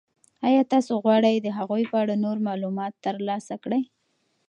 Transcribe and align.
آیا 0.47 0.63
تاسو 0.73 0.91
غواړئ 1.03 1.35
د 1.41 1.47
هغوی 1.57 1.83
په 1.91 1.95
اړه 2.03 2.15
نور 2.25 2.37
معلومات 2.47 2.93
ترلاسه 3.05 3.55
کړئ؟ 3.63 3.83